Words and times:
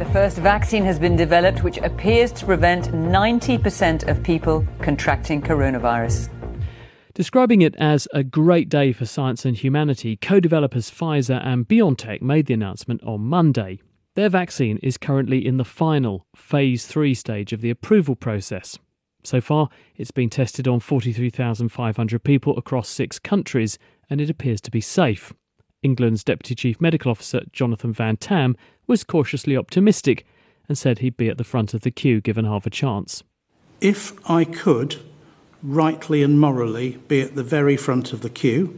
The 0.00 0.12
first 0.14 0.38
vaccine 0.38 0.86
has 0.86 0.98
been 0.98 1.14
developed 1.14 1.62
which 1.62 1.76
appears 1.76 2.32
to 2.32 2.46
prevent 2.46 2.86
90% 2.86 4.08
of 4.08 4.22
people 4.22 4.66
contracting 4.80 5.42
coronavirus. 5.42 6.30
Describing 7.12 7.60
it 7.60 7.76
as 7.76 8.08
a 8.14 8.24
great 8.24 8.70
day 8.70 8.94
for 8.94 9.04
science 9.04 9.44
and 9.44 9.54
humanity, 9.54 10.16
co 10.16 10.40
developers 10.40 10.90
Pfizer 10.90 11.46
and 11.46 11.68
BioNTech 11.68 12.22
made 12.22 12.46
the 12.46 12.54
announcement 12.54 13.02
on 13.04 13.20
Monday. 13.20 13.78
Their 14.14 14.30
vaccine 14.30 14.78
is 14.78 14.96
currently 14.96 15.46
in 15.46 15.58
the 15.58 15.66
final 15.66 16.24
phase 16.34 16.86
3 16.86 17.12
stage 17.12 17.52
of 17.52 17.60
the 17.60 17.68
approval 17.68 18.16
process. 18.16 18.78
So 19.22 19.42
far, 19.42 19.68
it's 19.96 20.12
been 20.12 20.30
tested 20.30 20.66
on 20.66 20.80
43,500 20.80 22.24
people 22.24 22.56
across 22.56 22.88
six 22.88 23.18
countries, 23.18 23.78
and 24.08 24.18
it 24.18 24.30
appears 24.30 24.62
to 24.62 24.70
be 24.70 24.80
safe. 24.80 25.34
England's 25.82 26.24
Deputy 26.24 26.54
Chief 26.54 26.80
Medical 26.80 27.10
Officer 27.10 27.42
Jonathan 27.52 27.92
Van 27.92 28.16
Tam 28.16 28.56
was 28.90 29.04
cautiously 29.04 29.56
optimistic 29.56 30.26
and 30.68 30.76
said 30.76 30.98
he'd 30.98 31.16
be 31.16 31.28
at 31.28 31.38
the 31.38 31.44
front 31.44 31.72
of 31.74 31.82
the 31.82 31.92
queue 31.92 32.20
given 32.20 32.44
half 32.44 32.66
a 32.66 32.70
chance. 32.70 33.22
If 33.80 34.12
I 34.28 34.44
could, 34.44 34.96
rightly 35.62 36.24
and 36.24 36.40
morally, 36.40 36.98
be 37.06 37.20
at 37.20 37.36
the 37.36 37.44
very 37.44 37.76
front 37.76 38.12
of 38.12 38.22
the 38.22 38.28
queue, 38.28 38.76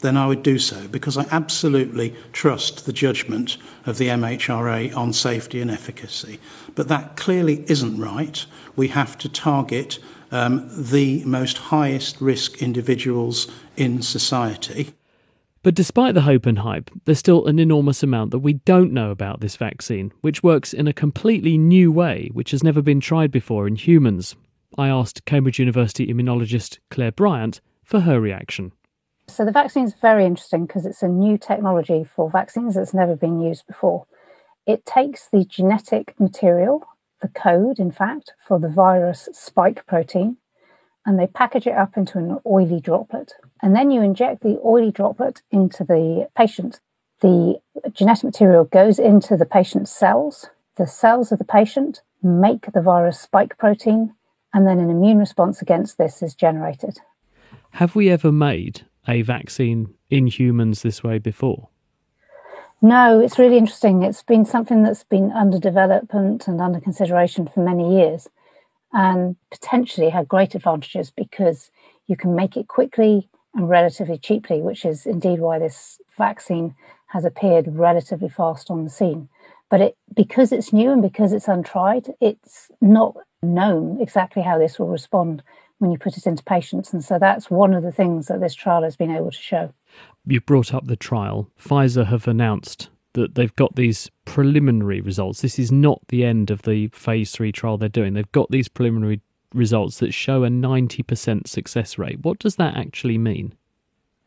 then 0.00 0.16
I 0.16 0.26
would 0.26 0.42
do 0.42 0.58
so 0.58 0.88
because 0.88 1.16
I 1.16 1.26
absolutely 1.30 2.12
trust 2.32 2.86
the 2.86 2.92
judgment 2.92 3.56
of 3.86 3.98
the 3.98 4.08
MHRA 4.08 4.94
on 4.96 5.12
safety 5.12 5.60
and 5.60 5.70
efficacy. 5.70 6.40
But 6.74 6.88
that 6.88 7.16
clearly 7.16 7.64
isn't 7.68 7.98
right. 7.98 8.44
We 8.74 8.88
have 8.88 9.16
to 9.18 9.28
target 9.28 10.00
um, 10.32 10.68
the 10.68 11.24
most 11.24 11.56
highest 11.58 12.20
risk 12.20 12.60
individuals 12.60 13.46
in 13.76 14.02
society. 14.02 14.92
But 15.66 15.74
despite 15.74 16.14
the 16.14 16.20
hope 16.20 16.46
and 16.46 16.60
hype, 16.60 16.92
there's 17.06 17.18
still 17.18 17.46
an 17.46 17.58
enormous 17.58 18.04
amount 18.04 18.30
that 18.30 18.38
we 18.38 18.52
don't 18.52 18.92
know 18.92 19.10
about 19.10 19.40
this 19.40 19.56
vaccine, 19.56 20.12
which 20.20 20.40
works 20.40 20.72
in 20.72 20.86
a 20.86 20.92
completely 20.92 21.58
new 21.58 21.90
way, 21.90 22.30
which 22.32 22.52
has 22.52 22.62
never 22.62 22.80
been 22.80 23.00
tried 23.00 23.32
before 23.32 23.66
in 23.66 23.74
humans. 23.74 24.36
I 24.78 24.86
asked 24.86 25.24
Cambridge 25.24 25.58
University 25.58 26.06
immunologist 26.06 26.78
Clare 26.88 27.10
Bryant 27.10 27.60
for 27.82 27.98
her 27.98 28.20
reaction. 28.20 28.70
So 29.26 29.44
the 29.44 29.50
vaccine 29.50 29.86
is 29.86 29.94
very 29.94 30.24
interesting 30.24 30.66
because 30.66 30.86
it's 30.86 31.02
a 31.02 31.08
new 31.08 31.36
technology 31.36 32.04
for 32.04 32.30
vaccines 32.30 32.76
that's 32.76 32.94
never 32.94 33.16
been 33.16 33.40
used 33.40 33.66
before. 33.66 34.06
It 34.68 34.86
takes 34.86 35.28
the 35.28 35.44
genetic 35.44 36.14
material, 36.20 36.86
the 37.22 37.28
code, 37.28 37.80
in 37.80 37.90
fact, 37.90 38.34
for 38.38 38.60
the 38.60 38.68
virus 38.68 39.28
spike 39.32 39.84
protein, 39.84 40.36
and 41.06 41.18
they 41.18 41.28
package 41.28 41.68
it 41.68 41.76
up 41.76 41.96
into 41.96 42.18
an 42.18 42.38
oily 42.44 42.80
droplet. 42.80 43.32
And 43.62 43.74
then 43.74 43.90
you 43.90 44.02
inject 44.02 44.42
the 44.42 44.60
oily 44.64 44.90
droplet 44.90 45.40
into 45.52 45.84
the 45.84 46.28
patient. 46.36 46.80
The 47.20 47.60
genetic 47.92 48.24
material 48.24 48.64
goes 48.64 48.98
into 48.98 49.36
the 49.36 49.46
patient's 49.46 49.92
cells. 49.92 50.50
The 50.76 50.86
cells 50.86 51.32
of 51.32 51.38
the 51.38 51.44
patient 51.44 52.02
make 52.22 52.72
the 52.72 52.82
virus 52.82 53.20
spike 53.20 53.56
protein, 53.56 54.14
and 54.52 54.66
then 54.66 54.80
an 54.80 54.90
immune 54.90 55.18
response 55.18 55.62
against 55.62 55.96
this 55.96 56.22
is 56.22 56.34
generated. 56.34 56.98
Have 57.70 57.94
we 57.94 58.10
ever 58.10 58.32
made 58.32 58.82
a 59.06 59.22
vaccine 59.22 59.94
in 60.10 60.26
humans 60.26 60.82
this 60.82 61.04
way 61.04 61.18
before? 61.18 61.68
No, 62.82 63.20
it's 63.20 63.38
really 63.38 63.56
interesting. 63.56 64.02
It's 64.02 64.22
been 64.22 64.44
something 64.44 64.82
that's 64.82 65.04
been 65.04 65.32
under 65.32 65.58
development 65.58 66.46
and 66.48 66.60
under 66.60 66.80
consideration 66.80 67.46
for 67.46 67.60
many 67.60 67.96
years 67.96 68.28
and 68.92 69.36
potentially 69.50 70.10
had 70.10 70.28
great 70.28 70.54
advantages 70.54 71.10
because 71.10 71.70
you 72.06 72.16
can 72.16 72.34
make 72.34 72.56
it 72.56 72.68
quickly 72.68 73.28
and 73.54 73.68
relatively 73.68 74.18
cheaply, 74.18 74.60
which 74.60 74.84
is 74.84 75.06
indeed 75.06 75.40
why 75.40 75.58
this 75.58 76.00
vaccine 76.16 76.74
has 77.08 77.24
appeared 77.24 77.66
relatively 77.76 78.28
fast 78.28 78.70
on 78.70 78.84
the 78.84 78.90
scene. 78.90 79.28
But 79.70 79.80
it, 79.80 79.96
because 80.14 80.52
it's 80.52 80.72
new 80.72 80.92
and 80.92 81.02
because 81.02 81.32
it's 81.32 81.48
untried, 81.48 82.12
it's 82.20 82.70
not 82.80 83.16
known 83.42 84.00
exactly 84.00 84.42
how 84.42 84.58
this 84.58 84.78
will 84.78 84.88
respond 84.88 85.42
when 85.78 85.90
you 85.90 85.98
put 85.98 86.16
it 86.16 86.26
into 86.26 86.42
patients. 86.44 86.92
And 86.92 87.04
so 87.04 87.18
that's 87.18 87.50
one 87.50 87.74
of 87.74 87.82
the 87.82 87.92
things 87.92 88.28
that 88.28 88.40
this 88.40 88.54
trial 88.54 88.82
has 88.82 88.96
been 88.96 89.10
able 89.10 89.30
to 89.30 89.36
show. 89.36 89.72
You 90.24 90.40
brought 90.40 90.72
up 90.72 90.86
the 90.86 90.96
trial. 90.96 91.50
Pfizer 91.60 92.06
have 92.06 92.28
announced 92.28 92.90
that 93.16 93.34
they've 93.34 93.54
got 93.56 93.76
these 93.76 94.10
preliminary 94.24 95.00
results. 95.00 95.42
This 95.42 95.58
is 95.58 95.70
not 95.70 96.00
the 96.08 96.24
end 96.24 96.50
of 96.50 96.62
the 96.62 96.88
phase 96.88 97.32
three 97.32 97.52
trial 97.52 97.76
they're 97.76 97.88
doing. 97.88 98.14
They've 98.14 98.32
got 98.32 98.50
these 98.50 98.68
preliminary 98.68 99.20
results 99.52 99.98
that 99.98 100.14
show 100.14 100.44
a 100.44 100.48
90% 100.48 101.46
success 101.46 101.98
rate. 101.98 102.20
What 102.22 102.38
does 102.38 102.56
that 102.56 102.76
actually 102.76 103.18
mean? 103.18 103.54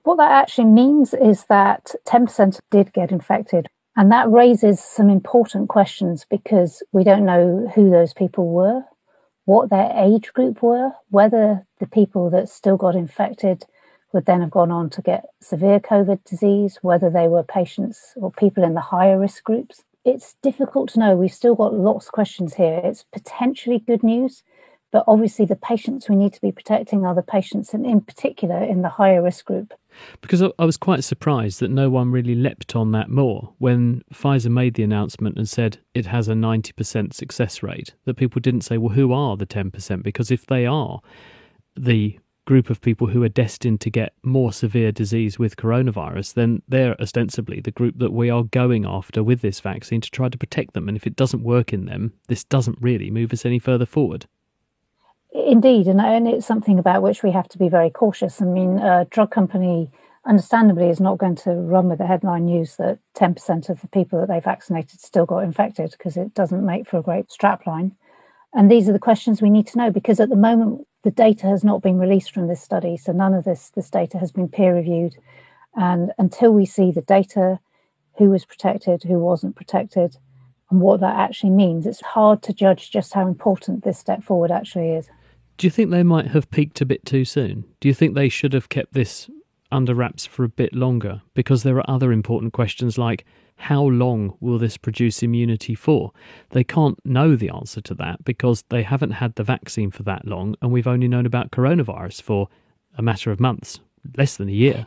What 0.03 0.17
that 0.17 0.31
actually 0.31 0.65
means 0.65 1.13
is 1.13 1.45
that 1.45 1.93
10% 2.07 2.59
did 2.71 2.93
get 2.93 3.11
infected. 3.11 3.67
And 3.95 4.11
that 4.11 4.29
raises 4.29 4.79
some 4.79 5.09
important 5.09 5.69
questions 5.69 6.25
because 6.29 6.83
we 6.91 7.03
don't 7.03 7.25
know 7.25 7.71
who 7.75 7.89
those 7.89 8.13
people 8.13 8.49
were 8.49 8.83
what 9.49 9.71
their 9.71 9.91
age 9.95 10.31
group 10.33 10.61
were, 10.61 10.91
whether 11.09 11.65
the 11.79 11.87
people 11.87 12.29
that 12.29 12.47
still 12.47 12.77
got 12.77 12.93
infected 12.93 13.65
would 14.13 14.25
then 14.25 14.41
have 14.41 14.51
gone 14.51 14.71
on 14.71 14.89
to 14.91 15.01
get 15.01 15.25
severe 15.41 15.79
COVID 15.79 16.23
disease, 16.23 16.79
whether 16.81 17.09
they 17.09 17.27
were 17.27 17.43
patients 17.43 18.13
or 18.15 18.31
people 18.31 18.63
in 18.63 18.73
the 18.73 18.81
higher 18.81 19.19
risk 19.19 19.43
groups. 19.43 19.83
It's 20.05 20.35
difficult 20.41 20.89
to 20.91 20.99
know. 20.99 21.15
We've 21.15 21.33
still 21.33 21.55
got 21.55 21.73
lots 21.73 22.07
of 22.07 22.13
questions 22.13 22.55
here. 22.55 22.81
It's 22.83 23.05
potentially 23.11 23.79
good 23.79 24.01
news, 24.01 24.43
but 24.91 25.03
obviously, 25.07 25.45
the 25.45 25.55
patients 25.55 26.09
we 26.09 26.15
need 26.15 26.33
to 26.33 26.41
be 26.41 26.51
protecting 26.51 27.05
are 27.05 27.13
the 27.13 27.21
patients, 27.21 27.73
and 27.73 27.85
in 27.85 28.01
particular 28.01 28.63
in 28.63 28.81
the 28.81 28.89
higher 28.89 29.21
risk 29.21 29.45
group. 29.45 29.73
Because 30.21 30.41
I 30.41 30.65
was 30.65 30.77
quite 30.77 31.03
surprised 31.03 31.59
that 31.59 31.69
no 31.69 31.89
one 31.89 32.11
really 32.11 32.33
leapt 32.33 32.75
on 32.75 32.91
that 32.93 33.09
more 33.09 33.53
when 33.59 34.03
Pfizer 34.13 34.49
made 34.49 34.73
the 34.73 34.83
announcement 34.83 35.37
and 35.37 35.47
said 35.47 35.79
it 35.93 36.07
has 36.07 36.27
a 36.27 36.33
90% 36.33 37.13
success 37.13 37.61
rate. 37.61 37.93
That 38.05 38.15
people 38.15 38.39
didn't 38.39 38.61
say, 38.61 38.77
well, 38.77 38.93
who 38.93 39.13
are 39.13 39.37
the 39.37 39.45
10%? 39.45 40.01
Because 40.01 40.31
if 40.31 40.47
they 40.47 40.65
are 40.65 41.01
the 41.75 42.19
group 42.49 42.71
of 42.71 42.81
people 42.81 43.05
who 43.05 43.21
are 43.21 43.29
destined 43.29 43.79
to 43.79 43.91
get 43.91 44.11
more 44.23 44.51
severe 44.51 44.91
disease 44.91 45.37
with 45.37 45.55
coronavirus, 45.55 46.33
then 46.33 46.63
they're 46.67 46.99
ostensibly 46.99 47.61
the 47.61 47.69
group 47.69 47.99
that 47.99 48.11
we 48.11 48.27
are 48.27 48.41
going 48.41 48.87
after 48.87 49.21
with 49.21 49.41
this 49.41 49.59
vaccine 49.59 50.01
to 50.01 50.09
try 50.09 50.27
to 50.27 50.35
protect 50.35 50.73
them. 50.73 50.87
And 50.87 50.97
if 50.97 51.05
it 51.05 51.15
doesn't 51.15 51.43
work 51.43 51.73
in 51.73 51.85
them, 51.85 52.13
this 52.27 52.43
doesn't 52.43 52.81
really 52.81 53.11
move 53.11 53.31
us 53.31 53.45
any 53.45 53.59
further 53.59 53.85
forward. 53.85 54.25
Indeed, 55.31 55.85
and, 55.85 56.01
and 56.01 56.27
it's 56.27 56.47
something 56.47 56.79
about 56.79 57.03
which 57.03 57.21
we 57.21 57.29
have 57.29 57.47
to 57.49 57.59
be 57.59 57.69
very 57.69 57.91
cautious. 57.91 58.41
I 58.41 58.45
mean, 58.45 58.79
a 58.79 59.05
drug 59.11 59.29
company, 59.29 59.91
understandably, 60.25 60.89
is 60.89 60.99
not 60.99 61.19
going 61.19 61.35
to 61.45 61.51
run 61.51 61.87
with 61.87 61.99
the 61.99 62.07
headline 62.07 62.45
news 62.45 62.77
that 62.77 62.97
10% 63.15 63.69
of 63.69 63.81
the 63.81 63.87
people 63.89 64.21
that 64.21 64.27
they 64.27 64.39
vaccinated 64.39 65.01
still 65.01 65.27
got 65.27 65.43
infected 65.43 65.91
because 65.91 66.17
it 66.17 66.33
doesn't 66.33 66.65
make 66.65 66.87
for 66.87 66.97
a 66.97 67.03
great 67.03 67.27
strapline. 67.29 67.91
And 68.55 68.71
these 68.71 68.89
are 68.89 68.93
the 68.93 68.97
questions 68.97 69.39
we 69.39 69.51
need 69.51 69.67
to 69.67 69.77
know 69.77 69.91
because 69.91 70.19
at 70.19 70.29
the 70.29 70.35
moment, 70.35 70.87
the 71.03 71.11
data 71.11 71.47
has 71.47 71.63
not 71.63 71.81
been 71.81 71.97
released 71.97 72.33
from 72.33 72.47
this 72.47 72.61
study. 72.61 72.97
So 72.97 73.11
none 73.11 73.33
of 73.33 73.45
this, 73.45 73.69
this 73.69 73.89
data 73.89 74.17
has 74.17 74.31
been 74.31 74.49
peer 74.49 74.75
reviewed. 74.75 75.15
And 75.75 76.11
until 76.17 76.51
we 76.51 76.65
see 76.65 76.91
the 76.91 77.01
data, 77.01 77.59
who 78.17 78.29
was 78.29 78.45
protected, 78.45 79.03
who 79.03 79.17
wasn't 79.17 79.55
protected, 79.55 80.17
and 80.69 80.81
what 80.81 80.99
that 80.99 81.15
actually 81.15 81.51
means, 81.51 81.87
it's 81.87 82.01
hard 82.01 82.43
to 82.43 82.53
judge 82.53 82.91
just 82.91 83.13
how 83.13 83.27
important 83.27 83.83
this 83.83 83.97
step 83.97 84.23
forward 84.23 84.51
actually 84.51 84.91
is. 84.91 85.09
Do 85.57 85.65
you 85.65 85.71
think 85.71 85.89
they 85.89 86.03
might 86.03 86.27
have 86.27 86.51
peaked 86.51 86.81
a 86.81 86.85
bit 86.85 87.05
too 87.05 87.25
soon? 87.25 87.65
Do 87.79 87.87
you 87.87 87.93
think 87.93 88.13
they 88.13 88.29
should 88.29 88.53
have 88.53 88.69
kept 88.69 88.93
this 88.93 89.29
under 89.71 89.95
wraps 89.95 90.25
for 90.25 90.43
a 90.43 90.49
bit 90.49 90.73
longer? 90.73 91.21
Because 91.33 91.63
there 91.63 91.77
are 91.77 91.89
other 91.89 92.11
important 92.11 92.53
questions 92.53 92.97
like 92.97 93.25
how 93.59 93.83
long 93.83 94.37
will 94.39 94.57
this 94.57 94.77
produce 94.77 95.21
immunity 95.21 95.75
for? 95.75 96.11
They 96.51 96.63
can't 96.63 96.97
know 97.05 97.35
the 97.35 97.49
answer 97.49 97.81
to 97.81 97.93
that 97.95 98.23
because 98.23 98.63
they 98.69 98.83
haven't 98.83 99.11
had 99.11 99.35
the 99.35 99.43
vaccine 99.43 99.91
for 99.91 100.03
that 100.03 100.25
long, 100.25 100.55
and 100.61 100.71
we've 100.71 100.87
only 100.87 101.09
known 101.09 101.25
about 101.25 101.51
coronavirus 101.51 102.21
for 102.21 102.47
a 102.97 103.01
matter 103.01 103.31
of 103.31 103.39
months, 103.39 103.79
less 104.17 104.37
than 104.37 104.47
a 104.47 104.53
year. 104.53 104.85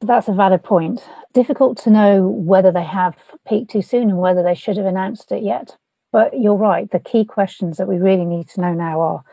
That's 0.00 0.28
a 0.28 0.32
valid 0.32 0.64
point. 0.64 1.06
Difficult 1.34 1.76
to 1.82 1.90
know 1.90 2.26
whether 2.26 2.72
they 2.72 2.84
have 2.84 3.16
peaked 3.46 3.70
too 3.70 3.82
soon 3.82 4.08
and 4.08 4.18
whether 4.18 4.42
they 4.42 4.54
should 4.54 4.78
have 4.78 4.86
announced 4.86 5.30
it 5.30 5.42
yet. 5.42 5.76
But 6.10 6.40
you're 6.40 6.54
right. 6.54 6.90
The 6.90 7.00
key 7.00 7.26
questions 7.26 7.76
that 7.76 7.86
we 7.86 7.98
really 7.98 8.24
need 8.24 8.48
to 8.48 8.62
know 8.62 8.72
now 8.72 9.00
are 9.02 9.24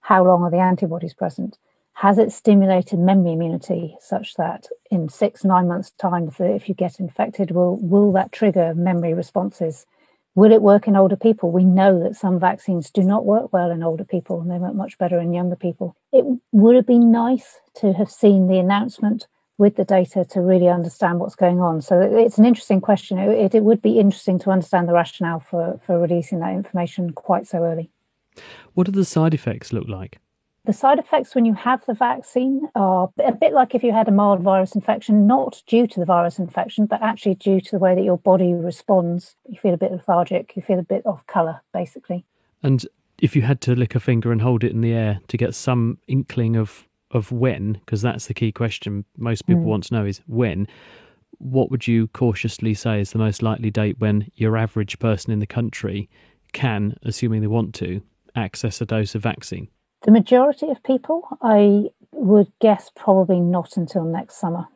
how 0.00 0.24
long 0.24 0.42
are 0.42 0.50
the 0.50 0.58
antibodies 0.58 1.14
present? 1.14 1.56
Has 2.02 2.16
it 2.16 2.30
stimulated 2.30 3.00
memory 3.00 3.32
immunity 3.32 3.96
such 4.00 4.36
that 4.36 4.68
in 4.88 5.08
six, 5.08 5.42
nine 5.42 5.66
months' 5.66 5.90
time, 5.98 6.30
if 6.38 6.68
you 6.68 6.74
get 6.76 7.00
infected, 7.00 7.50
will, 7.50 7.76
will 7.78 8.12
that 8.12 8.30
trigger 8.30 8.72
memory 8.72 9.14
responses? 9.14 9.84
Will 10.36 10.52
it 10.52 10.62
work 10.62 10.86
in 10.86 10.94
older 10.94 11.16
people? 11.16 11.50
We 11.50 11.64
know 11.64 11.98
that 12.04 12.14
some 12.14 12.38
vaccines 12.38 12.92
do 12.92 13.02
not 13.02 13.26
work 13.26 13.52
well 13.52 13.72
in 13.72 13.82
older 13.82 14.04
people 14.04 14.40
and 14.40 14.48
they 14.48 14.58
work 14.58 14.76
much 14.76 14.96
better 14.96 15.18
in 15.18 15.34
younger 15.34 15.56
people. 15.56 15.96
It 16.12 16.24
would 16.52 16.76
have 16.76 16.86
been 16.86 17.10
nice 17.10 17.58
to 17.80 17.92
have 17.94 18.12
seen 18.12 18.46
the 18.46 18.60
announcement 18.60 19.26
with 19.56 19.74
the 19.74 19.84
data 19.84 20.24
to 20.26 20.40
really 20.40 20.68
understand 20.68 21.18
what's 21.18 21.34
going 21.34 21.60
on. 21.60 21.82
So 21.82 22.00
it's 22.00 22.38
an 22.38 22.44
interesting 22.44 22.80
question. 22.80 23.18
It, 23.18 23.56
it 23.56 23.64
would 23.64 23.82
be 23.82 23.98
interesting 23.98 24.38
to 24.38 24.50
understand 24.50 24.88
the 24.88 24.92
rationale 24.92 25.40
for, 25.40 25.80
for 25.84 25.98
releasing 25.98 26.38
that 26.38 26.52
information 26.52 27.10
quite 27.10 27.48
so 27.48 27.64
early. 27.64 27.90
What 28.74 28.84
do 28.86 28.92
the 28.92 29.04
side 29.04 29.34
effects 29.34 29.72
look 29.72 29.88
like? 29.88 30.20
The 30.68 30.74
side 30.74 30.98
effects 30.98 31.34
when 31.34 31.46
you 31.46 31.54
have 31.54 31.86
the 31.86 31.94
vaccine 31.94 32.68
are 32.74 33.08
a 33.24 33.32
bit 33.32 33.54
like 33.54 33.74
if 33.74 33.82
you 33.82 33.90
had 33.90 34.06
a 34.06 34.10
mild 34.10 34.40
virus 34.40 34.74
infection, 34.74 35.26
not 35.26 35.62
due 35.66 35.86
to 35.86 35.98
the 35.98 36.04
virus 36.04 36.38
infection, 36.38 36.84
but 36.84 37.00
actually 37.00 37.36
due 37.36 37.58
to 37.58 37.70
the 37.70 37.78
way 37.78 37.94
that 37.94 38.04
your 38.04 38.18
body 38.18 38.52
responds. 38.52 39.34
You 39.48 39.58
feel 39.58 39.72
a 39.72 39.78
bit 39.78 39.92
lethargic, 39.92 40.54
you 40.56 40.60
feel 40.60 40.78
a 40.78 40.82
bit 40.82 41.06
off 41.06 41.26
colour, 41.26 41.62
basically. 41.72 42.26
And 42.62 42.86
if 43.18 43.34
you 43.34 43.40
had 43.40 43.62
to 43.62 43.74
lick 43.74 43.94
a 43.94 44.00
finger 44.00 44.30
and 44.30 44.42
hold 44.42 44.62
it 44.62 44.72
in 44.72 44.82
the 44.82 44.92
air 44.92 45.20
to 45.28 45.38
get 45.38 45.54
some 45.54 46.00
inkling 46.06 46.54
of 46.54 46.86
of 47.12 47.32
when, 47.32 47.72
because 47.86 48.02
that's 48.02 48.26
the 48.26 48.34
key 48.34 48.52
question 48.52 49.06
most 49.16 49.46
people 49.46 49.62
mm. 49.62 49.68
want 49.68 49.84
to 49.84 49.94
know 49.94 50.04
is 50.04 50.20
when, 50.26 50.68
what 51.38 51.70
would 51.70 51.88
you 51.88 52.08
cautiously 52.08 52.74
say 52.74 53.00
is 53.00 53.12
the 53.12 53.18
most 53.18 53.42
likely 53.42 53.70
date 53.70 53.98
when 54.00 54.30
your 54.34 54.54
average 54.54 54.98
person 54.98 55.32
in 55.32 55.38
the 55.38 55.46
country 55.46 56.10
can, 56.52 56.94
assuming 57.04 57.40
they 57.40 57.46
want 57.46 57.74
to, 57.76 58.02
access 58.34 58.82
a 58.82 58.84
dose 58.84 59.14
of 59.14 59.22
vaccine? 59.22 59.68
The 60.02 60.10
majority 60.10 60.68
of 60.68 60.82
people, 60.82 61.28
I 61.42 61.90
would 62.12 62.52
guess, 62.60 62.90
probably 62.94 63.40
not 63.40 63.76
until 63.76 64.04
next 64.04 64.36
summer, 64.36 64.66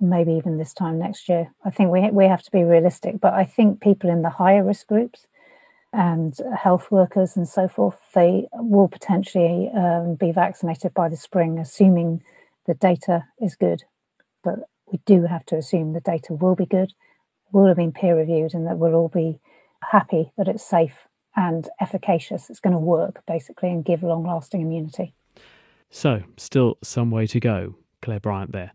maybe 0.00 0.32
even 0.32 0.58
this 0.58 0.74
time 0.74 0.98
next 0.98 1.28
year. 1.28 1.52
I 1.64 1.70
think 1.70 1.90
we 1.90 2.10
we 2.10 2.26
have 2.26 2.42
to 2.42 2.50
be 2.50 2.64
realistic, 2.64 3.20
but 3.20 3.32
I 3.34 3.44
think 3.44 3.80
people 3.80 4.10
in 4.10 4.22
the 4.22 4.30
higher 4.30 4.64
risk 4.64 4.86
groups, 4.88 5.26
and 5.92 6.34
health 6.56 6.90
workers 6.90 7.36
and 7.36 7.46
so 7.46 7.68
forth, 7.68 7.98
they 8.14 8.48
will 8.54 8.88
potentially 8.88 9.70
um, 9.74 10.14
be 10.14 10.32
vaccinated 10.32 10.94
by 10.94 11.08
the 11.08 11.16
spring, 11.16 11.58
assuming 11.58 12.22
the 12.66 12.74
data 12.74 13.24
is 13.40 13.56
good. 13.56 13.84
But 14.42 14.60
we 14.90 15.00
do 15.04 15.24
have 15.24 15.44
to 15.46 15.56
assume 15.56 15.92
the 15.92 16.00
data 16.00 16.32
will 16.34 16.54
be 16.54 16.66
good, 16.66 16.92
will 17.52 17.66
have 17.66 17.76
been 17.76 17.92
peer 17.92 18.16
reviewed, 18.16 18.54
and 18.54 18.66
that 18.66 18.78
we'll 18.78 18.94
all 18.94 19.08
be 19.08 19.38
happy 19.90 20.32
that 20.38 20.48
it's 20.48 20.64
safe 20.64 21.06
and 21.36 21.68
efficacious. 21.80 22.50
It's 22.50 22.60
going 22.60 22.72
to 22.72 22.78
work 22.78 23.22
basically 23.26 23.70
and 23.70 23.84
give 23.84 24.02
long 24.02 24.24
lasting 24.24 24.60
immunity. 24.60 25.14
So, 25.90 26.22
still 26.36 26.78
some 26.82 27.10
way 27.10 27.26
to 27.26 27.40
go. 27.40 27.76
Clare 28.00 28.20
Bryant 28.20 28.52
there. 28.52 28.72